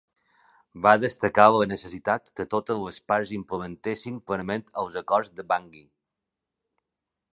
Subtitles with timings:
[0.85, 5.89] Va destacar la necessitat que totes les parts implementessin plenament els Acords de Bangui.